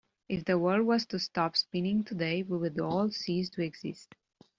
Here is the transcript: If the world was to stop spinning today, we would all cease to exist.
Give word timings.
If 0.27 0.45
the 0.45 0.57
world 0.57 0.87
was 0.87 1.05
to 1.05 1.19
stop 1.19 1.55
spinning 1.55 2.03
today, 2.03 2.41
we 2.41 2.57
would 2.57 2.79
all 2.79 3.11
cease 3.11 3.51
to 3.51 3.61
exist. 3.61 4.15